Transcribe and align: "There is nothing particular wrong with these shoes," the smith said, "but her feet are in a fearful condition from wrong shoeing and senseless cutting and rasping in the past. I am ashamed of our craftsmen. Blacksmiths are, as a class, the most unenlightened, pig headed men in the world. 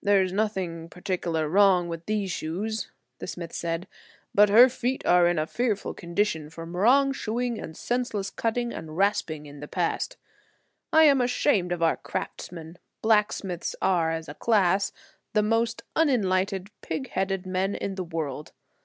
"There 0.00 0.22
is 0.22 0.32
nothing 0.32 0.88
particular 0.88 1.48
wrong 1.48 1.88
with 1.88 2.06
these 2.06 2.30
shoes," 2.30 2.92
the 3.18 3.26
smith 3.26 3.52
said, 3.52 3.88
"but 4.32 4.50
her 4.50 4.68
feet 4.68 5.04
are 5.04 5.26
in 5.26 5.36
a 5.36 5.48
fearful 5.48 5.94
condition 5.94 6.48
from 6.48 6.76
wrong 6.76 7.12
shoeing 7.12 7.58
and 7.58 7.76
senseless 7.76 8.30
cutting 8.30 8.72
and 8.72 8.96
rasping 8.96 9.46
in 9.46 9.58
the 9.58 9.66
past. 9.66 10.16
I 10.92 11.02
am 11.06 11.20
ashamed 11.20 11.72
of 11.72 11.82
our 11.82 11.96
craftsmen. 11.96 12.78
Blacksmiths 13.02 13.74
are, 13.82 14.12
as 14.12 14.28
a 14.28 14.34
class, 14.34 14.92
the 15.32 15.42
most 15.42 15.82
unenlightened, 15.96 16.70
pig 16.80 17.08
headed 17.08 17.44
men 17.44 17.74
in 17.74 17.96
the 17.96 18.04
world. 18.04 18.52